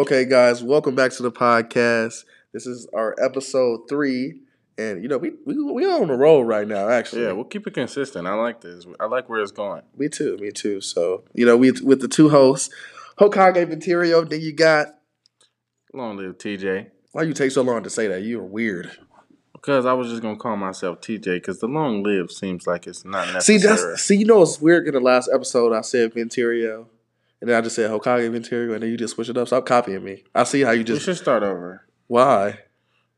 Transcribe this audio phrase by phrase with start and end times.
[0.00, 2.24] Okay, guys, welcome back to the podcast.
[2.54, 4.40] This is our episode three,
[4.78, 6.88] and you know we we we on the roll right now.
[6.88, 8.26] Actually, Yeah, we'll keep it consistent.
[8.26, 8.86] I like this.
[8.98, 9.82] I like where it's going.
[9.98, 10.80] me too, me too.
[10.80, 12.72] So you know we with the two hosts,
[13.18, 14.26] Hokage Materio.
[14.26, 14.86] Then you got
[15.92, 16.86] Long live TJ.
[17.12, 18.22] why you take so long to say that?
[18.22, 18.90] You are weird.
[19.52, 23.04] Because I was just gonna call myself TJ because the long live seems like it's
[23.04, 23.90] not See, necessary.
[23.92, 24.86] that's see, you know what's weird?
[24.86, 26.86] In the last episode, I said Venterio,
[27.40, 29.46] and then I just said Hokage Venterio, and then you just switch it up.
[29.48, 30.24] Stop copying me.
[30.34, 31.00] I see how you just.
[31.00, 32.60] we should start over why.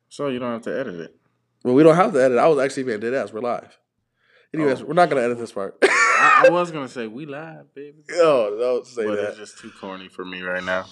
[0.08, 1.16] so you don't have to edit it.
[1.64, 2.38] Well, we don't have to edit.
[2.38, 3.32] I was actually being dead ass.
[3.32, 3.78] We're live.
[4.54, 4.84] Anyways, Oh.
[4.86, 5.76] we're not gonna edit this part.
[5.82, 9.28] I, I was gonna say we live, baby, oh, don't say but that.
[9.30, 10.86] it's just too corny for me right now.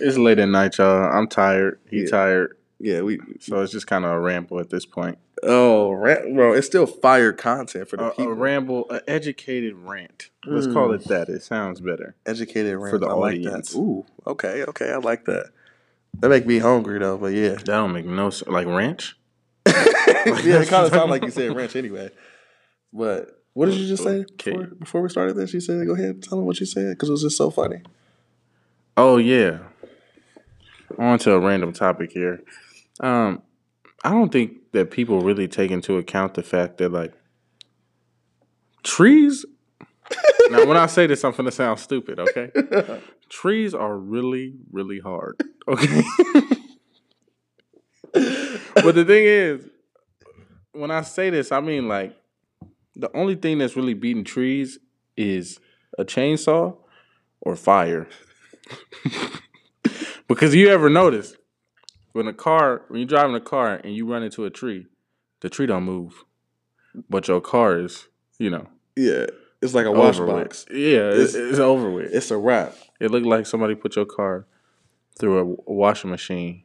[0.00, 1.04] It's late at night, y'all.
[1.12, 1.78] I'm tired.
[1.88, 2.06] He Yeah.
[2.08, 2.56] tired.
[2.78, 3.18] Yeah, we.
[3.40, 5.18] So it's just kind of a ramble at this point.
[5.42, 10.30] Oh, rant, bro, it's still fire content for the A, a ramble, an educated rant.
[10.46, 10.94] Let's call Mm.
[11.00, 11.28] it that.
[11.28, 12.14] It sounds better.
[12.26, 13.72] Educated rant For the I like audience.
[13.72, 13.78] that.
[13.78, 15.50] Ooh, okay, okay, I like that.
[16.20, 18.48] That make me hungry though, but yeah, That don't make no sense.
[18.50, 19.16] Like ranch.
[19.66, 22.10] yeah, it kind of sounded like you said ranch anyway.
[22.92, 24.52] But what did you just say Okay.
[24.52, 25.52] before, before we started this?
[25.52, 27.82] You said, "Go ahead, tell them what you said," because it was just so funny.
[28.96, 29.58] Oh yeah.
[30.98, 32.40] On to a random topic here.
[33.00, 33.42] Um,
[34.04, 37.12] I don't think that people really take into account the fact that like
[38.82, 39.44] trees.
[40.50, 42.20] now, when I say this, I'm gonna sound stupid.
[42.20, 42.50] Okay,
[43.28, 45.42] trees are really, really hard.
[45.68, 46.02] Okay.
[48.76, 49.68] but the thing is,
[50.70, 52.16] when I say this, I mean like
[52.94, 54.78] the only thing that's really beating trees
[55.16, 55.58] is
[55.98, 56.76] a chainsaw
[57.40, 58.06] or fire.
[60.28, 61.34] because you ever notice
[62.16, 64.86] when a car, when you're driving a car and you run into a tree,
[65.40, 66.24] the tree don't move,
[67.08, 69.26] but your car is, you know, Yeah,
[69.62, 70.66] it's like a wash box.
[70.68, 70.76] with.
[70.78, 72.12] Yeah, It's- it's, over with.
[72.12, 72.74] It's a wrap.
[73.00, 74.46] It looked like somebody put your car
[75.18, 76.62] through a washing machine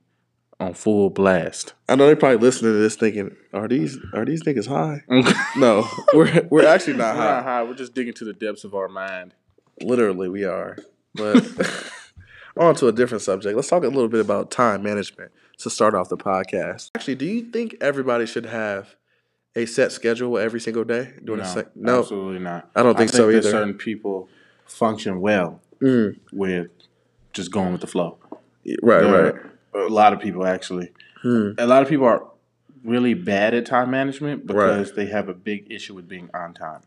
[0.59, 1.73] on full blast.
[1.89, 5.01] I know they're probably listening to this thinking, "Are these are these niggas high?"
[5.57, 7.31] No, we're we're actually not We're high.
[7.35, 7.63] not high.
[7.63, 9.33] We're just digging to the depths of our mind.
[9.81, 10.77] Literally, we are.
[11.15, 11.43] But
[12.57, 13.55] on to a different subject.
[13.55, 15.31] Let's talk a little bit about time management
[15.63, 16.89] to start off the podcast.
[16.95, 18.95] Actually, do you think everybody should have
[19.55, 21.13] a set schedule every single day?
[21.23, 21.99] Doing no, a sec- no.
[21.99, 22.69] absolutely not.
[22.75, 23.49] I don't think so that either.
[23.51, 24.29] Certain people
[24.65, 26.67] function well Mm, with
[27.33, 28.17] just going with the flow.
[28.83, 29.33] right, There
[29.73, 29.85] right.
[29.89, 30.91] A lot of people actually.
[31.23, 31.51] Hmm.
[31.57, 32.23] A lot of people are
[32.83, 34.67] really bad at time management Right.
[34.77, 36.81] because they have a big issue with being on time.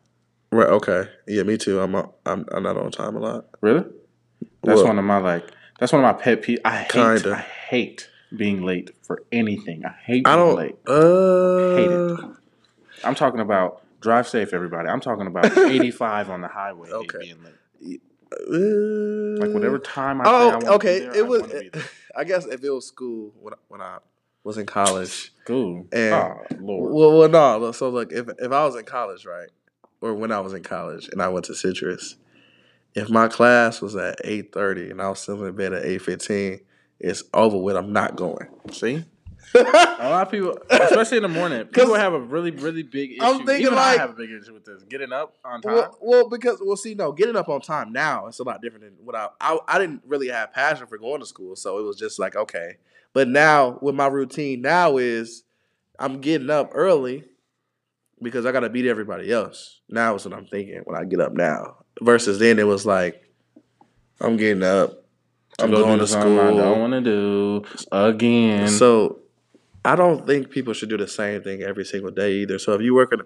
[0.53, 0.69] Right.
[0.69, 1.09] Okay.
[1.27, 1.81] Yeah, me too.
[1.81, 3.47] I'm a, I'm I'm not on time a lot.
[3.61, 3.85] Really?
[4.63, 5.45] That's Well- one of my like.
[5.81, 6.61] That's one of my pet peeves.
[6.65, 6.89] I hate.
[6.91, 7.35] Kinda.
[7.35, 9.85] I hate being late for anything.
[9.85, 10.57] I hate being I don't.
[10.57, 10.77] late.
[10.87, 12.37] Uh, Hate it.
[13.05, 14.89] I'm talking about drive safe, everybody.
[14.89, 16.91] I'm talking about 85 on the highway.
[16.91, 17.19] Okay.
[17.21, 18.01] being late.
[18.33, 21.01] uh, Like whatever time I Oh, I okay.
[21.01, 21.43] Be there, it I was.
[21.49, 21.63] there.
[22.17, 23.99] I guess if it was school when I, when I
[24.45, 25.33] was in college.
[25.47, 25.87] Cool.
[25.93, 26.93] And- oh Lord.
[26.93, 27.29] Well, well,
[27.61, 27.73] no.
[27.73, 29.49] So look, if if I was in college, right,
[30.01, 32.17] or when I was in college and I went to Citrus,
[32.95, 36.03] if my class was at eight thirty and I was still in bed at eight
[36.03, 36.61] fifteen,
[37.01, 37.77] it's over with.
[37.77, 38.49] I'm not going.
[38.73, 39.05] See,
[39.55, 43.23] a lot of people, especially in the morning, people have a really, really big issue.
[43.23, 44.83] I'm thinking Even like- I have a big issue with this.
[44.85, 45.75] Getting up on time.
[45.75, 48.85] Well, well, because well, see, no, getting up on time now it's a lot different
[48.85, 51.83] than what I, I I didn't really have passion for going to school, so it
[51.83, 52.77] was just like okay.
[53.13, 55.45] But now, with my routine now is,
[56.01, 57.25] I'm getting up early
[58.21, 59.81] because I got to beat everybody else.
[59.89, 61.85] Now is what I'm thinking when I get up now.
[62.01, 63.23] Versus then, it was like,
[64.21, 65.04] I'm getting up,
[65.61, 66.81] I'm go going do to something I don't school.
[66.81, 68.69] want to do again.
[68.69, 69.21] So,
[69.85, 72.59] I don't think people should do the same thing every single day either.
[72.59, 73.25] So if you work in, a,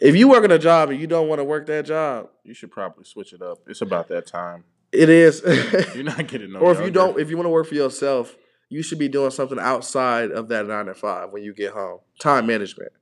[0.00, 2.54] if you work in a job and you don't want to work that job, you
[2.54, 3.58] should probably switch it up.
[3.66, 4.64] It's about that time.
[4.92, 5.42] It is.
[5.94, 6.60] You're not getting no.
[6.60, 8.34] or if you don't, if you want to work for yourself,
[8.70, 11.98] you should be doing something outside of that nine to five when you get home.
[12.18, 12.92] Time management.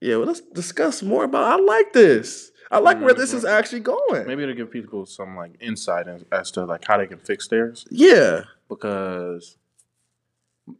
[0.00, 1.44] Yeah, well, let's discuss more about.
[1.60, 2.50] I like this.
[2.70, 4.26] I like where this is actually going.
[4.26, 7.48] maybe it'll give people some like insight as, as to like how they can fix
[7.48, 9.56] theirs Yeah, because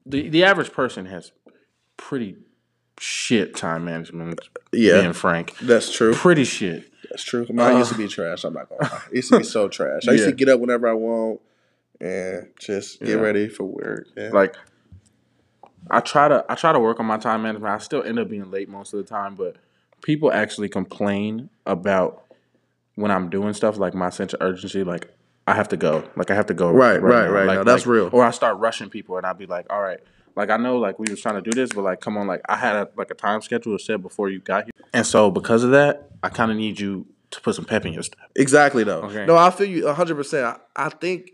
[0.05, 1.32] the the average person has
[1.97, 2.37] pretty
[3.00, 4.38] shit time management.
[4.73, 6.12] yeah, Being frank, that's true.
[6.14, 6.93] pretty shit.
[7.11, 7.47] That's true.
[7.49, 8.44] I, mean, I used to Uh, be trash.
[8.44, 8.82] I'm not gonna.
[8.82, 9.03] lie.
[9.06, 10.06] I used to be so trash.
[10.06, 10.31] I used Yeah.
[10.31, 11.41] to get up whenever I want
[12.00, 13.14] and just get Yeah.
[13.14, 14.09] ready for work.
[14.14, 14.29] Yeah.
[14.31, 14.56] Like
[15.91, 17.73] I try to I try to work on my time management.
[17.73, 19.57] I still end up being late most of the time, but
[20.03, 22.25] people actually complain about
[22.95, 25.09] when I'm doing stuff like my sense of urgency, like
[25.47, 26.09] I have to go.
[26.17, 26.71] Like I have to go.
[26.71, 27.31] Right, right, now.
[27.33, 27.47] right.
[27.47, 28.11] Like, No, that's like- real.
[28.13, 30.01] Or I start rushing people and I'd be like, all right.
[30.37, 32.43] Like I know like we was trying to do this, but like come on, like
[32.49, 34.73] I had a, like a time schedule set before you got here.
[34.93, 38.03] And so because of that, I kinda need you to put some pep in your
[38.03, 38.21] step.
[38.37, 39.03] Exactly though.
[39.03, 39.27] Okay.
[39.27, 40.45] No, I feel you hundred percent.
[40.77, 41.31] I I think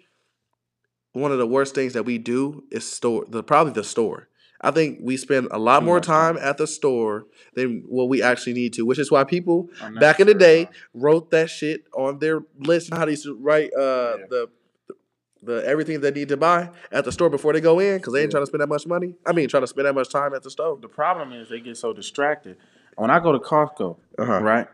[1.12, 4.28] one of the worst things that we do is store the probably the store.
[4.64, 6.36] I think we spend a lot more time.
[6.38, 9.68] at the store than what we actually need to, which is why people
[10.00, 12.92] back in the day wrote that shit on their list.
[12.92, 14.26] How they used to write uh, Yeah.
[14.30, 14.48] the
[15.42, 18.20] the everything they need to buy at the store before they go in because they
[18.22, 18.38] ain't Yeah.
[18.38, 19.14] trying to spend that much money.
[19.26, 20.78] I mean, trying to spend that much time at the store.
[20.80, 22.56] The problem is they get so distracted.
[22.96, 24.40] When I go to Costco, Uh-huh.
[24.40, 24.66] right?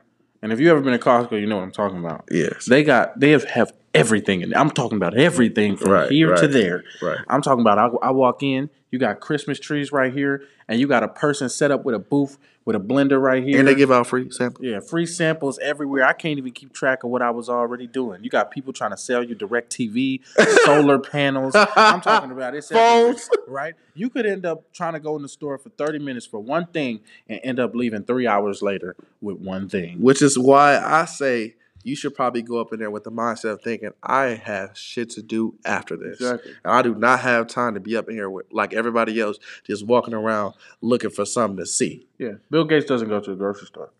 [0.42, 2.24] And if you ever been to Costco, you know what I'm talking about.
[2.30, 2.66] Yes.
[2.66, 4.54] They got they have, have everything in.
[4.54, 6.84] I'm talking about everything from Right, here to there.
[7.02, 7.18] Right.
[7.28, 7.78] I'm talking about.
[7.78, 11.48] I, I walk in, you got Christmas trees right here, and you got a person
[11.48, 13.58] set up with a booth with a blender right here.
[13.58, 14.64] And they give out free samples.
[14.64, 16.04] yeah, free samples everywhere.
[16.04, 18.22] I can't even keep track of what I was already doing.
[18.22, 20.20] You got people trying to sell you DirecTV,
[20.64, 21.54] solar panels.
[21.56, 23.28] I'm talking about it's Phones.
[23.48, 23.74] right?
[23.94, 26.66] You could end up trying to go in the store for 30 minutes for one
[26.66, 30.00] thing and end up leaving three hours later with one thing.
[30.00, 33.52] Which is why I say you should probably go up in there with the mindset
[33.52, 36.20] of thinking, I have shit to do after this.
[36.20, 36.52] Exactly.
[36.64, 39.38] And I do not have time to be up in here with like everybody else,
[39.64, 42.06] just walking around looking for something to see.
[42.18, 43.90] Yeah, Bill Gates doesn't go to the grocery store.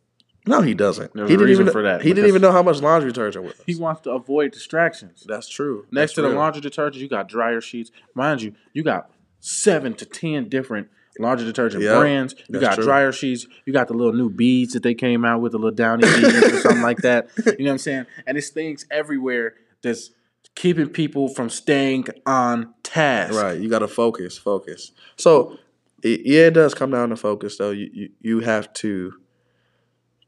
[0.46, 1.12] No, he doesn't.
[1.12, 3.12] There's he a didn't reason even for that, He didn't even know how much laundry
[3.12, 3.54] detergent was.
[3.66, 5.24] He wants to avoid distractions.
[5.28, 5.86] That's true.
[5.90, 7.90] Next That's to the laundry detergent, you got dryer sheets.
[8.14, 10.88] Mind you, you got seven to ten different
[11.20, 12.34] laundry detergent Yep, brands.
[12.48, 12.84] You got true.
[12.84, 13.46] dryer sheets.
[13.66, 16.34] You got the little new beads that they came out with, the little downy beads
[16.34, 17.28] or something like that.
[17.36, 18.06] You know what I'm saying?
[18.26, 20.10] And it's things everywhere that's
[20.54, 23.34] keeping people from staying on task.
[23.34, 23.60] Right.
[23.60, 24.92] You got to focus, focus.
[25.16, 25.58] So,
[26.02, 27.70] it, yeah, it does come down to focus, though.
[27.70, 29.12] You, you you have to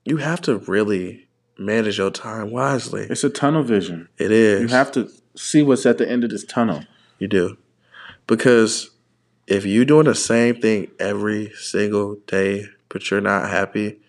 [0.05, 1.29] you have to really
[1.59, 3.06] manage your time wisely.
[3.09, 4.09] It's a tunnel vision.
[4.19, 4.61] It is.
[4.62, 6.85] You have to see what's at the end of this tunnel.
[7.19, 7.56] You do.
[8.27, 8.91] Because
[9.47, 14.00] if you're doing the same thing every single day, but you're not happy,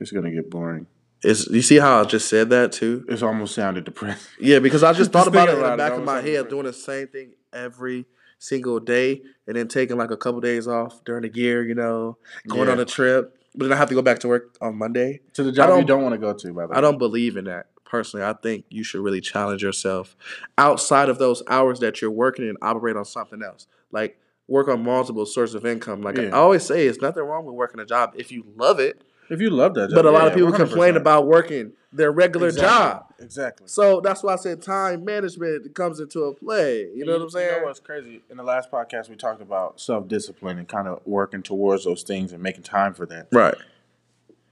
[0.00, 0.86] It's gonna get boring.
[1.22, 3.04] it's you see how I just said that too?
[3.08, 4.30] It's almost sounded depressing.
[4.40, 6.64] Yeah, because I just thought about it in the back of my head, "Wait." doing
[6.64, 8.06] the same thing every
[8.38, 12.16] single day, and then taking like a couple days off during the year, you know,
[12.46, 12.72] going Yeah.
[12.74, 15.20] on a trip, but then I have to go back to work on Monday.
[15.34, 16.76] To the job don't- you don't want to go to, by the way.
[16.76, 18.24] I don't believe in that personally.
[18.24, 20.14] I think you should really challenge yourself
[20.56, 23.66] outside of those hours that you're working and operate on something else.
[23.90, 26.00] Like work on multiple sources of income.
[26.02, 26.28] Like Yeah.
[26.28, 29.02] I always say, it's nothing wrong with working a job if you love it.
[29.30, 30.96] If you love that job, But a lot of people complain 100%.
[30.96, 32.68] about working their regular Exactly.
[32.68, 33.04] job.
[33.20, 33.66] Exactly.
[33.68, 36.88] So that's why I said time management comes into a play.
[36.94, 37.54] You know what I'm saying?
[37.54, 38.22] You know what's crazy?
[38.30, 42.02] In the last podcast, we talked about self discipline and kind of working towards those
[42.02, 43.28] things and making time for that.
[43.32, 43.54] right.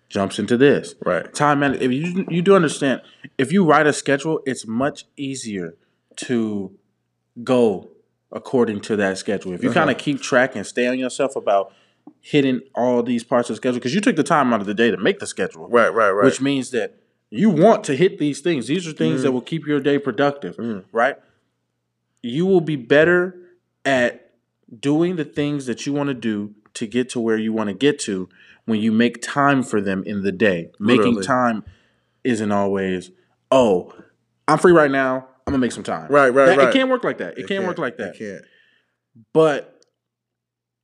[0.09, 1.33] Jumps into this Right.
[1.35, 1.75] time man.
[1.75, 3.01] If you you do understand,
[3.39, 5.75] if you write a schedule, it's much easier
[6.17, 6.71] to
[7.43, 7.89] go
[8.33, 9.53] according to that schedule.
[9.53, 9.81] If you Uh-huh.
[9.81, 11.73] kind of keep track and stay on yourself about
[12.21, 14.75] hitting all these parts of the schedule, because you took the time out of the
[14.75, 15.93] day to make the schedule, Right.
[15.93, 16.11] Right.
[16.11, 16.25] Right.
[16.25, 16.95] which means that
[17.31, 18.67] you want to hit these things.
[18.69, 19.23] These are things Mm.
[19.25, 20.85] that will keep your day productive, Mm.
[20.93, 21.17] right?
[22.23, 23.37] You will be better
[23.85, 24.33] at
[24.81, 27.75] doing the things that you want to do to get to where you want to
[27.75, 28.29] get to
[28.65, 30.71] when you make time for them in the day.
[30.79, 31.65] Making time
[32.25, 33.11] isn't always,
[33.51, 33.93] oh,
[34.49, 35.29] I'm free right now.
[35.47, 36.11] I'm gonna make some time.
[36.11, 36.69] Right, right, That- right.
[36.69, 37.39] It can't work like that.
[37.39, 38.17] It, can't, work like that.
[38.17, 38.45] It can't.
[39.33, 39.81] But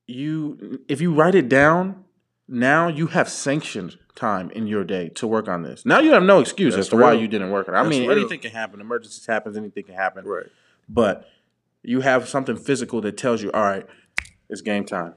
[0.06, 2.04] you, if you write it down,
[2.46, 5.84] now you have sanctioned time in your day to work on this.
[5.84, 7.78] Now you have no excuse That's as to why you didn't work on it.
[7.78, 8.18] I That's mean, real.
[8.18, 8.80] anything can happen.
[8.80, 9.56] Emergencies happens.
[9.56, 10.24] Anything can happen.
[10.24, 10.46] Right.
[10.88, 11.26] But
[11.82, 13.86] you have something physical that tells you, all right,
[14.48, 15.14] it's game time.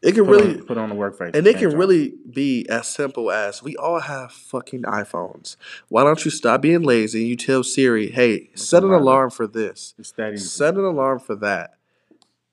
[0.00, 1.32] It can Put really on, put on the work face.
[1.34, 5.56] And it can really be as simple as we all have fucking iPhones.
[5.88, 7.20] Why don't you stop being lazy?
[7.20, 10.44] and You tell Siri, hey, set an alarm for this, It's that easy.
[10.44, 11.74] set an alarm for that.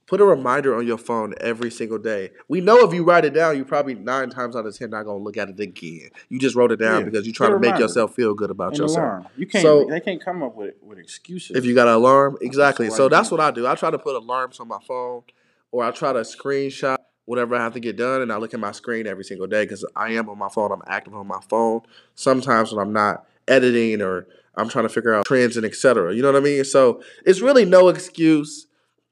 [0.08, 2.30] Put a reminder on your phone every single day.
[2.48, 5.04] We know if you write it down, you're probably nine times out of ten not
[5.04, 6.10] gonna look at it again.
[6.30, 8.74] You just wrote it down Yeah, because you're trying to make yourself feel good about
[8.76, 8.98] An yourself.
[8.98, 9.26] alarm.
[9.36, 9.64] You can't.
[9.64, 11.56] So- they can't come up with with excuses.
[11.58, 12.90] If you got an alarm, exactly.
[12.90, 13.66] why So that's what I do.
[13.66, 15.24] I try to put alarms on my phone,
[15.72, 18.60] or I try to screenshot whatever I have to get done, and I look at
[18.60, 20.72] my screen every single day because I am on my phone.
[20.72, 21.82] I'm active on my phone.
[22.16, 26.14] Sometimes when I'm not editing or I'm trying to figure out trends and etc.
[26.16, 26.64] You know what I mean?
[26.64, 28.68] So it's really no excuse.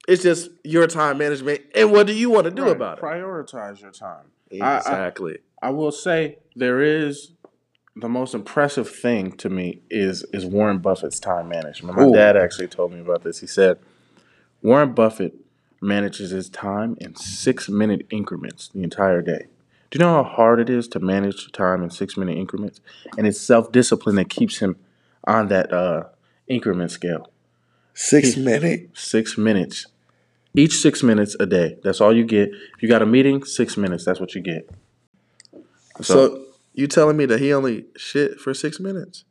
[0.07, 2.71] It's just your time management, and what do you want to do Right.
[2.75, 3.03] about it?
[3.03, 4.25] prioritize your time.
[4.51, 5.37] I- I- Exactly.
[5.61, 7.31] I will say there is
[7.95, 11.95] the most impressive thing to me is is Warren Buffett's time management.
[11.97, 12.13] My Ooh.
[12.13, 13.39] dad actually told me about this.
[13.39, 13.77] He said
[14.61, 15.33] Warren Buffett
[15.83, 19.47] manages his time in six minute increments the entire day.
[19.91, 22.81] Do you know how hard it is to manage time in six minute increments?
[23.17, 24.77] And it's self discipline that keeps him
[25.25, 26.05] on that uh,
[26.47, 27.29] increment scale.
[27.93, 29.03] Six minutes.
[29.03, 29.85] Six minutes.
[30.55, 31.77] Each six minutes a day.
[31.83, 32.49] That's all you get.
[32.75, 34.05] If you got a meeting, six minutes.
[34.05, 34.69] That's what you get.
[36.01, 39.25] So, you telling me that he only shit for six minutes?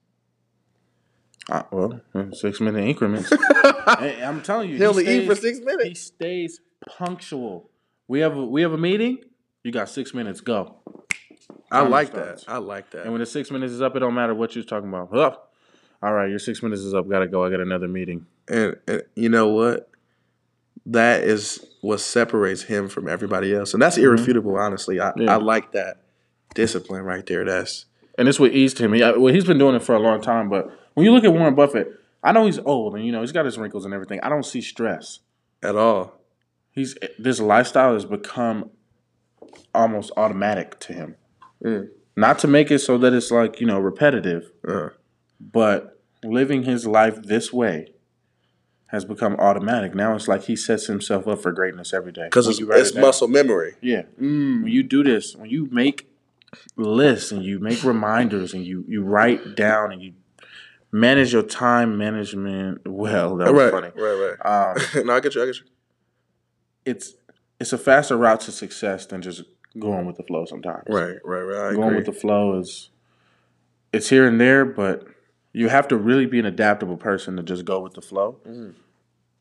[1.48, 2.00] Uh, well,
[2.32, 3.32] six minute increments.
[3.98, 5.88] Hey, I'm telling you, He only eat for stays- six minutes.
[5.88, 7.70] He stays punctual.
[8.08, 9.18] We have a, we have a meeting.
[9.64, 10.40] You got six minutes.
[10.40, 10.76] Go.
[11.70, 12.44] I like starts.
[12.44, 12.52] that.
[12.52, 13.02] I like that.
[13.04, 15.14] And when the six minutes is up, it don't matter what you're talking about.
[15.16, 15.52] Up.
[16.02, 17.08] All right, your six minutes is up.
[17.08, 17.44] Gotta go.
[17.44, 18.26] I got another meeting.
[18.48, 19.88] And, and you know what?
[20.86, 24.56] That is what separates him from everybody else, and that's irrefutable.
[24.58, 25.22] Honestly, I, Mm-hmm.
[25.22, 25.34] Yeah.
[25.34, 25.98] I like that
[26.54, 27.44] discipline right there.
[27.44, 27.84] That's
[28.18, 28.92] And it's what eased him.
[28.92, 30.48] He, well, he's been doing it for a long time.
[30.48, 31.88] But when you look at Warren Buffett,
[32.22, 34.20] I know he's old and you know he's got his wrinkles and everything.
[34.22, 35.20] I don't see stress.
[35.62, 36.20] at all.
[36.70, 38.70] He's this lifestyle has become
[39.74, 41.16] almost automatic to him.
[41.64, 41.88] Mm.
[42.16, 44.88] Not to make it so that it's like you know repetitive, Uh,
[45.40, 47.88] but living his life this way
[48.86, 49.94] has become automatic.
[49.94, 52.24] Now it's like he sets himself up for greatness every day.
[52.24, 53.74] Because it's, it's it muscle memory.
[53.80, 54.02] Yeah.
[54.20, 54.62] Mm.
[54.64, 56.08] When you do this, when you make
[56.76, 60.12] lists and you make reminders and you you write down and you
[60.92, 63.90] manage your time management well, that was right, funny.
[63.96, 64.76] right, right.
[64.96, 65.42] Um, no, I get you.
[65.42, 65.62] I get you.
[66.84, 67.14] it's
[67.58, 69.42] it's a faster route to success than just
[69.78, 70.84] going with the flow sometimes.
[70.88, 71.70] Right, right, right.
[71.70, 71.96] I going agree.
[71.96, 72.90] with the flow is
[73.92, 75.04] it's here and there, but
[75.52, 78.74] you have to really be an adaptable person to just go with the flow Mhm.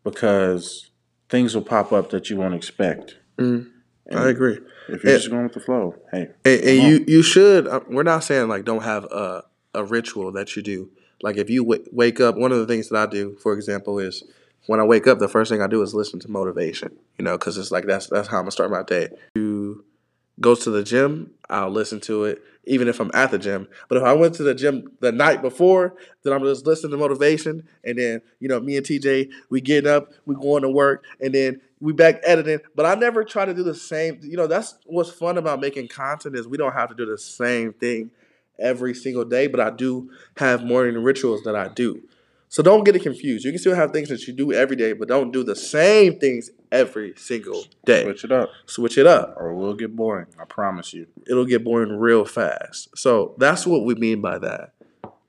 [0.04, 0.92] because
[1.30, 3.18] things will pop up that you won't expect.
[3.38, 3.72] And
[4.14, 4.60] I agree.
[4.90, 5.18] If you're Yeah.
[5.20, 7.66] just going with the flow, hey, And, and you you should.
[7.68, 9.44] uh, We're not saying like don't have a
[9.74, 10.90] a ritual that you do.
[11.22, 14.00] Like if you w- wake up, one of the things that I do, for example,
[14.00, 14.24] is
[14.68, 16.96] when I wake up, the first thing I do is listen to motivation.
[17.18, 19.10] You know, because it's like that's that's how I'm gonna start my day.
[19.36, 19.86] You
[20.40, 23.68] go to the gym, I'll listen to it, even if I'm at the gym.
[23.90, 26.98] But if I went to the gym the night before, then I'm just listening to
[26.98, 31.06] motivation, and then you know, me and TJ, we getting up, we going to work,
[31.20, 32.60] and then we back editing.
[32.76, 34.20] But I never try to do the same.
[34.22, 37.18] You know, that's what's fun about making content is we don't have to do the
[37.18, 38.12] same thing
[38.62, 39.48] every single day.
[39.48, 42.02] But I do have morning rituals that I do.
[42.50, 43.46] So don't get it confused.
[43.46, 46.20] You can still have things that you do every day, but don't do the same
[46.20, 48.04] things every single day.
[48.04, 50.28] switch it up, Switch it up or it will get boring.
[50.38, 51.08] I promise you.
[51.30, 52.90] it'll get boring real fast.
[52.98, 54.74] So that's what we mean by that.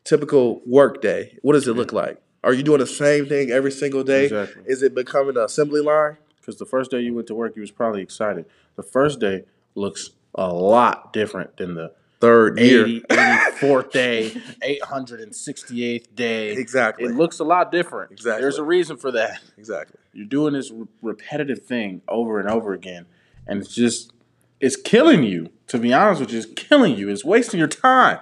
[0.03, 1.39] Typical work day.
[1.43, 2.21] What does it look like?
[2.43, 4.25] Are you doing the same thing every single day?
[4.25, 4.65] Exactly.
[4.67, 6.17] Is it becoming an assembly line?
[6.41, 8.47] Because the first day you went to work, you was probably excited.
[8.75, 9.45] The first day
[9.77, 12.87] looks a lot different than the Third year.
[12.87, 14.31] 80, 84th day,
[14.63, 16.53] 868th day.
[16.53, 17.05] Exactly.
[17.07, 18.13] It looks a lot different.
[18.13, 18.43] Exactly.
[18.43, 19.41] There's a reason for that.
[19.59, 19.99] exactly.
[20.13, 23.07] You're doing this re- repetitive thing over and over again,
[23.47, 24.13] and it's just
[24.61, 25.51] it's killing you.
[25.69, 27.09] To be honest with you, it's killing you.
[27.09, 28.19] It's wasting your time.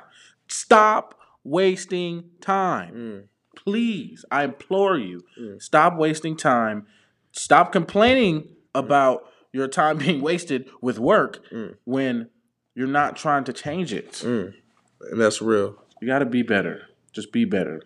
[0.49, 2.95] Stop wasting time.
[2.95, 3.23] Mm.
[3.57, 5.61] Please, I implore you, Mm.
[5.61, 6.87] stop wasting time.
[7.33, 11.75] Stop complaining about your time being wasted with work Mm.
[11.85, 12.31] when
[12.75, 14.13] you're not trying to change it.
[14.25, 14.55] Mm.
[15.11, 15.77] And that's real.
[16.01, 16.87] You got to be better.
[17.13, 17.83] Just be better.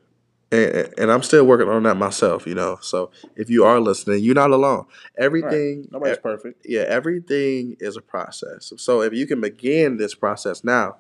[0.52, 2.78] And, and I'm still working on that myself, you know.
[2.80, 4.86] So if you are listening, you're not alone.
[5.18, 6.64] Everything, Nobody's perfect.
[6.64, 8.72] yeah, everything is a process.
[8.76, 10.96] So if you can begin this process now,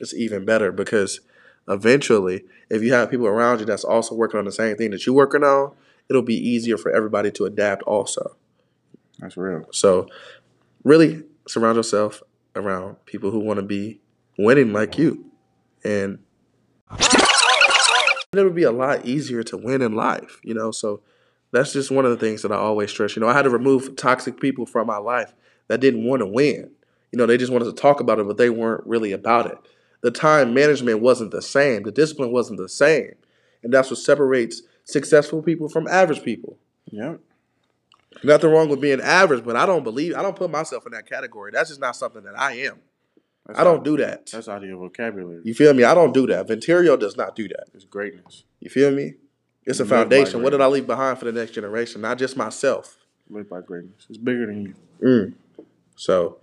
[0.00, 1.20] it's even better because
[1.68, 5.06] eventually, if you have people around you that's also working on the same thing that
[5.06, 5.72] you're working on,
[6.08, 8.36] it'll be easier for everybody to adapt also.
[9.18, 9.66] That's real.
[9.72, 10.08] So
[10.84, 12.22] really surround yourself
[12.56, 14.00] around people who want to be
[14.38, 15.24] winning like you.
[15.84, 16.18] And
[18.32, 20.70] it would be a lot easier to win in life, you know.
[20.70, 21.02] So
[21.52, 23.16] that's just one of the things that I always stress.
[23.16, 25.34] You know, I had to remove toxic people from my life
[25.68, 26.70] that didn't want to win.
[27.12, 29.58] You know, they just wanted to talk about it, but they weren't really about it.
[30.02, 33.14] The time management wasn't the same, the discipline wasn't the same.
[33.62, 36.58] And that's what separates successful people from average people.
[36.86, 37.20] Yep.
[38.24, 41.08] Nothing wrong with being average, but I don't believe I don't put myself in that
[41.08, 41.50] category.
[41.52, 42.78] That's just not something that I am.
[43.46, 44.26] That's I don't out- do that.
[44.32, 45.42] That's out of your vocabulary.
[45.44, 45.84] You feel me?
[45.84, 46.48] I don't do that.
[46.48, 47.64] Venterio does not do that.
[47.74, 48.44] It's greatness.
[48.60, 49.14] You feel me?
[49.64, 50.42] It's a Live foundation.
[50.42, 52.00] What did I leave behind for the next generation?
[52.00, 52.96] Not just myself.
[53.28, 54.06] Live by greatness.
[54.08, 54.74] It's bigger than you.
[55.02, 55.64] Mm.
[55.96, 56.38] So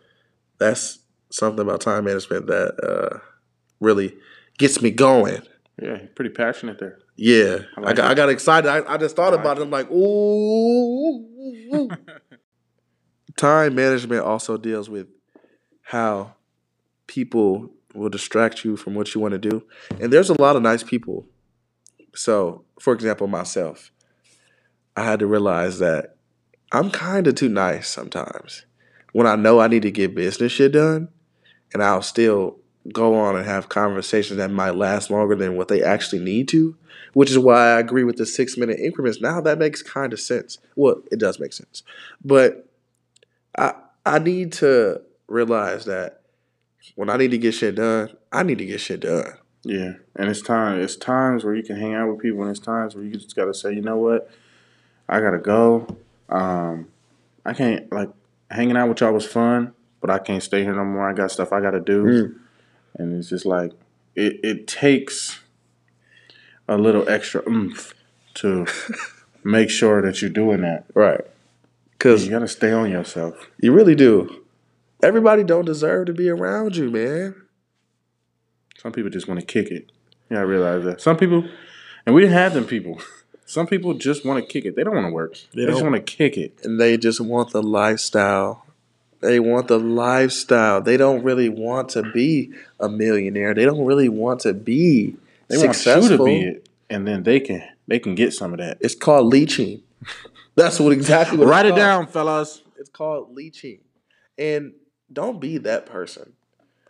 [0.58, 1.00] that's
[1.30, 3.20] something about time management that uh,
[3.80, 4.16] really
[4.58, 5.42] gets me going.
[5.82, 7.00] Yeah, you're pretty passionate there.
[7.16, 8.12] Yeah, I I, got.
[8.12, 8.70] I got excited.
[8.70, 9.62] I, I just thought I about like it.
[9.64, 11.33] I'm like, ooh.
[13.36, 15.08] Time management also deals with
[15.82, 16.34] how
[17.08, 19.64] people will distract you from what you want to do.
[20.00, 21.28] And there's a lot of nice people.
[22.16, 23.92] So, for example, myself,
[24.96, 26.18] I had to realize that
[26.72, 28.66] I'm kind of too nice sometimes.
[29.12, 31.10] When I know I need to get business shit done,
[31.74, 32.60] and I'll still
[32.92, 36.76] go on and have conversations that might last longer than what they actually need to,
[37.14, 39.22] which is why I agree with the six minute increments.
[39.22, 40.58] Now that makes kind of sense.
[40.76, 41.84] Well, it does make sense.
[42.24, 42.68] But
[43.58, 43.74] I
[44.06, 46.22] I need to realize that
[46.96, 49.38] when I need to get shit done, I need to get shit done.
[49.64, 50.82] Yeah, and it's time.
[50.82, 53.34] It's times where you can hang out with people, and it's times where you just
[53.34, 54.30] gotta say, you know what,
[55.08, 55.88] I gotta go.
[56.28, 56.88] Um,
[57.46, 58.10] I can't like
[58.52, 61.10] hanging out with y'all was fun, but I can't stay here no more.
[61.10, 62.40] I got stuff I gotta do, Mm.
[62.98, 63.72] And it's just like
[64.16, 64.40] it.
[64.44, 65.40] It takes
[66.68, 67.94] a little extra oomph
[68.36, 68.66] to
[69.44, 70.86] make sure that you're doing that.
[70.94, 71.22] Right.
[71.92, 73.50] Because You gotta stay on yourself.
[73.60, 74.44] you really do.
[75.02, 77.36] Everybody don't deserve to be around you, man.
[78.78, 79.92] Some people just want to kick it.
[80.30, 81.02] Yeah, I realize that.
[81.02, 81.46] Some people,
[82.06, 83.02] and we didn't have them people.
[83.46, 84.76] Some people just want to kick it.
[84.76, 85.34] They don't want to work.
[85.54, 86.60] They, just don't- want to kick it.
[86.64, 88.63] And they just want the lifestyle.
[89.24, 90.82] They want the lifestyle.
[90.82, 93.54] They don't really want to be a millionaire.
[93.54, 95.16] They don't really want to be
[95.48, 96.02] They successful.
[96.02, 98.78] want you to be it, and then they can they can get some of that.
[98.82, 99.82] It's called leeching.
[100.56, 101.80] That's what exactly what Write it called.
[101.80, 102.62] down, fellas.
[102.78, 103.80] It's called leeching.
[104.38, 104.74] And
[105.12, 106.34] don't be that person.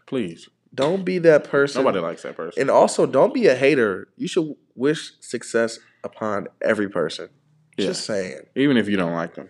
[0.08, 0.50] Please.
[0.76, 1.84] Don't be that person.
[1.84, 2.60] Nobody likes that person.
[2.62, 4.08] And also, don't be a hater.
[4.18, 7.30] You should wish success upon every person.
[7.78, 7.88] Yeah.
[7.88, 8.40] Just saying.
[8.56, 9.50] Even if you don't like them.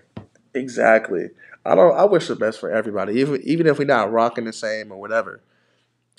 [0.53, 1.29] Exactly.
[1.65, 1.97] I don't.
[1.97, 4.99] I wish the best for everybody, even even if we're not rocking the same or
[4.99, 5.41] whatever.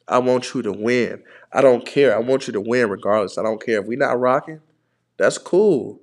[0.06, 1.22] I want you to win.
[1.52, 2.14] I don't care.
[2.14, 3.38] I want you to win regardless.
[3.38, 4.60] I don't care if we're not rocking.
[5.16, 6.00] That's cool.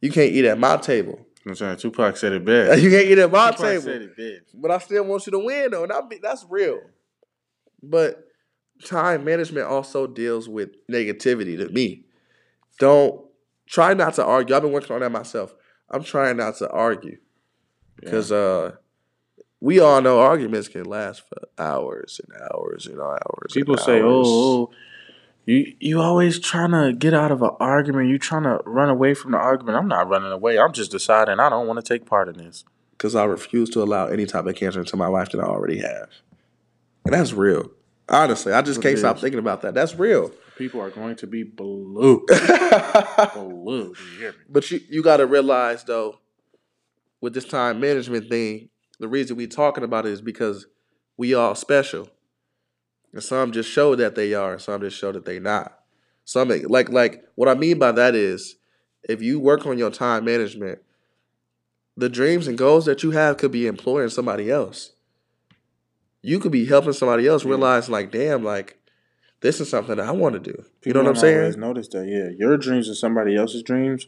[0.00, 1.18] You can't eat at my table.
[1.46, 2.82] I'm saying Tupac said it best.
[2.82, 3.82] You can't eat at my Tupac table.
[3.82, 4.60] said it best.
[4.60, 6.80] But I still want you to win, though, and be, that's real.
[7.82, 8.26] But
[8.84, 12.04] time management also deals with negativity to me.
[12.78, 13.24] Don't
[13.68, 14.56] try not to argue.
[14.56, 15.54] I've been working on that myself.
[15.90, 17.18] I'm trying not to argue
[18.00, 18.72] because uh,
[19.60, 23.52] we all know arguments can last for hours and hours and hours.
[23.52, 24.26] People and say, hours.
[24.26, 24.70] "Oh, oh,
[25.46, 28.08] you you always trying to get out of an argument.
[28.08, 29.76] You trying to run away from the argument.
[29.78, 30.58] I'm not running away.
[30.58, 32.64] I'm just deciding I don't want to take part in this.
[32.92, 35.78] because I refuse to allow any type of cancer into my life that I already
[35.78, 36.08] have,
[37.04, 37.70] and that's real.
[38.08, 39.74] Honestly, I just What can't it stop thinking about that.
[39.74, 40.30] That's real.
[40.56, 42.24] People are going to be blue,
[43.34, 43.94] blue.
[43.94, 44.38] You hear me?
[44.48, 46.18] But you you got to realize though,
[47.26, 48.68] with this time management thing,
[49.00, 50.68] the reason we talking about it is because
[51.16, 52.08] we all special,
[53.12, 55.76] and some just show that they are, and some just show that they not.
[56.24, 58.54] Some like like what I mean by that is,
[59.08, 60.78] if you work on your time management,
[61.96, 64.92] the dreams and goals that you have could be employing somebody else.
[66.22, 68.78] You could be helping somebody else realize like, damn, like
[69.40, 70.56] this is something that I want to do.
[70.56, 71.58] You People know what I'm saying?
[71.58, 74.06] Notice that, yeah, your dreams and somebody else's dreams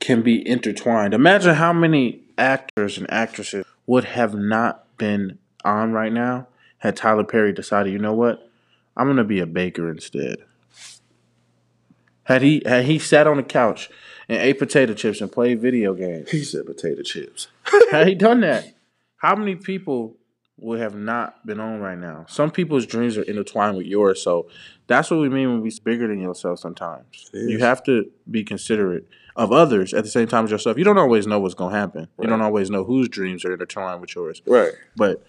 [0.00, 1.12] can be intertwined.
[1.12, 6.46] Imagine how many actors and actresses would have not been on right now
[6.78, 8.48] had Tyler Perry decided, you know what,
[8.96, 10.38] I'm gonna be a baker instead.
[12.24, 13.90] Had he had he sat on the couch
[14.28, 17.48] and ate potato chips and played video games, He said potato chips.
[17.90, 18.74] had he done that,
[19.18, 20.16] how many people
[20.58, 22.24] would have not been on right now?
[22.28, 24.48] Some people's dreams are intertwined with yours, so
[24.86, 26.58] that's what we mean when we bigger than yourself.
[26.60, 30.78] Sometimes you have to be considerate of others at the same time as yourself.
[30.78, 32.08] You don't always know what's going to happen.
[32.20, 34.72] You don't always know whose dreams are intertwined with yours, Right.
[34.96, 35.22] but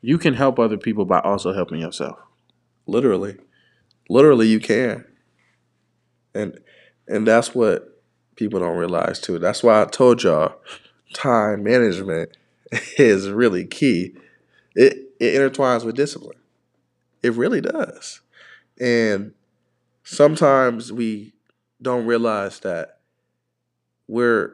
[0.00, 2.18] you can help other people by also helping yourself.
[2.86, 3.36] Literally.
[4.08, 5.04] Literally you can.
[6.34, 6.58] And
[7.06, 8.00] and that's what
[8.36, 9.38] people don't realize too.
[9.38, 10.54] That's why I told y'all
[11.12, 12.30] time management
[12.98, 14.14] is really key.
[14.78, 16.38] It it intertwines with discipline.
[17.22, 18.20] It really does.
[18.80, 19.34] And
[20.04, 21.34] sometimes we
[21.82, 23.00] don't realize that
[24.06, 24.52] we're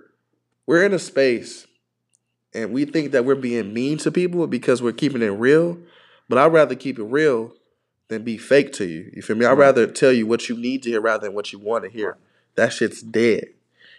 [0.67, 1.67] we're in a space
[2.55, 5.79] and we think that we're being mean to people because we're keeping it real.
[6.29, 7.53] But I'd rather keep it real
[8.09, 9.11] than be fake to you.
[9.15, 9.45] You feel me?
[9.47, 9.59] I'd Right.
[9.67, 12.17] rather tell you what you need to hear rather than what you want to hear.
[12.55, 13.49] That shit's dead.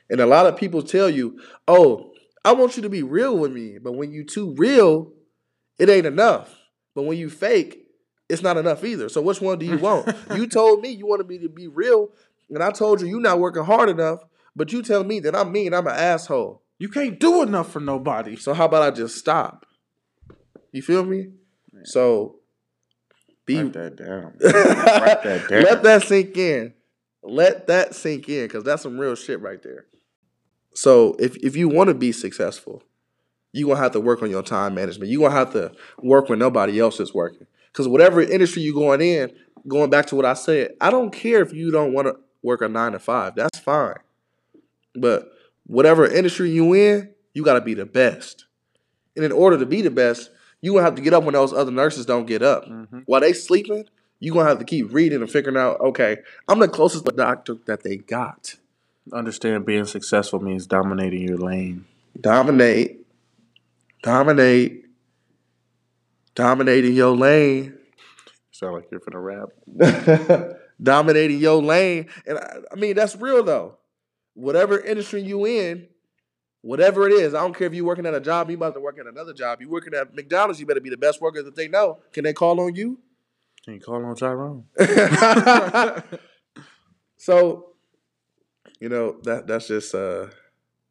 [0.09, 3.51] And a lot of people tell you, oh, I want you to be real with
[3.51, 3.77] me.
[3.77, 5.11] But when you too real,
[5.77, 6.55] it ain't enough.
[6.93, 7.85] But when you fake,
[8.29, 9.09] it's not enough either.
[9.09, 10.15] So which one do you want?
[10.35, 12.09] you told me you wanted me to be real,
[12.49, 14.19] and I told you you're not working hard enough,
[14.55, 16.61] but you tell me that I'm mean, I'm an asshole.
[16.79, 18.35] You can't do enough for nobody.
[18.35, 19.65] So how about I just stop?
[20.71, 21.29] You feel me?
[21.83, 22.39] So
[23.45, 24.33] be Write that down.
[24.41, 25.63] Write that down.
[25.63, 26.73] Let that sink in.
[27.23, 29.85] Let that sink in because that's some real shit right there.
[30.73, 32.83] So if if you want to be successful,
[33.55, 35.09] you're gonna have to work on your time management.
[35.09, 37.47] You're gonna have to work when nobody else is working.
[37.71, 39.31] Because whatever industry you're going in,
[39.67, 42.61] going back to what I said, I don't care if you don't want to work
[42.61, 43.33] a nine to five.
[43.35, 43.95] That's fine.
[44.93, 45.29] But
[45.67, 48.45] whatever industry you in, you gotta be the best.
[49.15, 51.53] And in order to be the best, you gonna have to get up when those
[51.53, 52.65] other nurses don't get up.
[52.67, 53.03] Mhm.
[53.05, 53.85] While they sleeping,
[54.19, 56.17] you gonna have to keep reading and figuring out, okay,
[56.49, 58.55] I'm the closest doctor that they got.
[59.13, 61.85] Understand being successful means dominating your lane.
[62.19, 63.04] Dominate,
[64.05, 64.85] dominate,
[66.35, 67.77] dominating your lane.
[68.51, 69.49] Sound like you're finna rap.
[70.81, 72.07] dominating your lane.
[72.27, 73.77] And I, I mean, that's real though.
[74.35, 75.87] Whatever industry you in,
[76.61, 78.79] whatever it is, I don't care if you're working at a job, you about to
[78.79, 79.59] work at another job.
[79.59, 81.99] You working at McDonald's, you better be the best worker that they know.
[82.13, 82.99] Can they call on you?
[83.63, 84.65] Can you call on Tyrone?
[87.17, 87.71] so,
[88.79, 90.27] you know that that's just uh,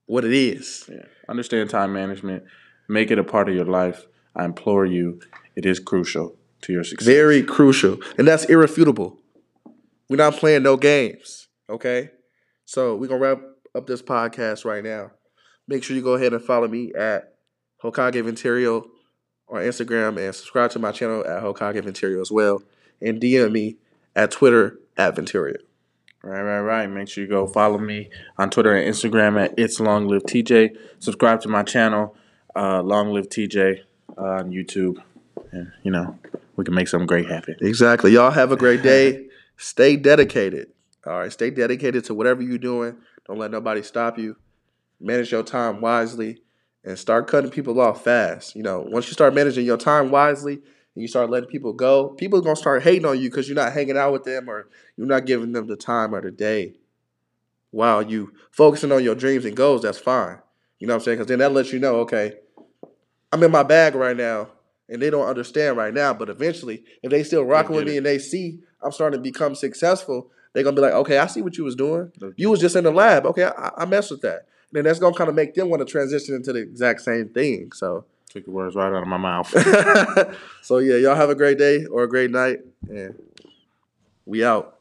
[0.07, 0.88] what it is.
[0.90, 1.05] Yeah.
[1.29, 2.44] Understand time management.
[2.88, 4.07] Make it a part of your life.
[4.37, 5.20] I implore you.
[5.57, 7.07] It is crucial to your success.
[7.07, 9.20] Very crucial, and that's irrefutable.
[10.09, 11.49] We're not playing no games.
[11.68, 12.11] Okay,
[12.64, 13.40] so we're gonna wrap
[13.75, 15.12] up this podcast right now.
[15.66, 17.35] Make sure you go ahead and follow me at
[17.83, 18.87] Hokage Venterio
[19.49, 22.62] on Instagram and subscribe to my channel at Hokage Venterio as well,
[23.01, 23.77] and DM me
[24.14, 25.57] at Twitter at Venterio.
[26.23, 26.87] Right, right, right.
[26.87, 30.70] Make sure you go follow me on Twitter and Instagram at It's Long Live TJ.
[30.99, 32.16] Subscribe to my channel,
[32.56, 33.80] uh, Long Live TJ,
[34.16, 35.02] uh, on YouTube.
[35.52, 36.18] And, you know,
[36.56, 37.56] we can make something great happen.
[37.60, 38.12] Exactly.
[38.12, 39.28] Y'all have a great day.
[39.56, 40.68] stay dedicated.
[41.06, 41.32] All right.
[41.32, 42.96] Stay dedicated to whatever you're doing.
[43.26, 44.36] Don't let nobody stop you.
[45.00, 46.42] Manage your time wisely
[46.84, 48.54] and start cutting people off fast.
[48.54, 50.60] You know, once you start managing your time wisely,
[50.94, 53.56] and you start letting people go, people are gonna start hating on you because you're
[53.56, 56.74] not hanging out with them or you're not giving them the time or the day.
[57.70, 60.38] While you focusing on your dreams and goals, that's fine.
[60.78, 61.18] You know what I'm saying?
[61.18, 62.34] Because then that lets you know, okay,
[63.35, 64.47] I'm in my bag right now,
[64.88, 66.14] and they don't understand right now.
[66.14, 69.57] But eventually, if they still rocking with me and they see I'm starting to become
[69.57, 72.12] successful, they're gonna be like, okay, I see what you was doing.
[72.37, 73.27] You was just in the lab.
[73.27, 74.47] Okay, I, I mess with that.
[74.70, 77.29] And then that's gonna kind of make them want to transition into the exact same
[77.29, 77.73] thing.
[77.73, 79.49] So Took the words right out of my mouth.
[80.62, 83.20] so yeah, y'all have a great day or a great night, and
[84.27, 84.73] we out.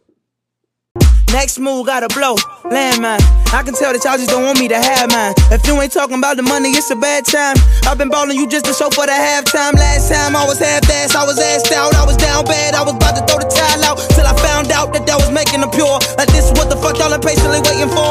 [1.34, 2.38] Next move gotta blow,
[2.70, 3.18] landmine.
[3.50, 5.34] I can tell that y'all just don't want me to have mine.
[5.50, 7.58] If you ain't talking about the money, it's a bad time.
[7.90, 9.74] I've been balling you just to show for the halftime.
[9.74, 12.86] Last time I was half ass, I was assed out, I was down bad, I
[12.86, 15.66] was about to throw the towel out till I found out that that was making
[15.66, 15.98] them pure.
[16.22, 18.10] Like this is what the fuck y'all impatiently waiting for.